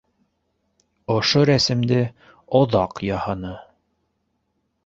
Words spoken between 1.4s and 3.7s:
рәсемде оҙаҡ яһаны...